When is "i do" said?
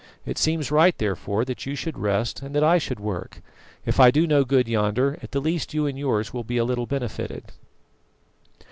3.99-4.25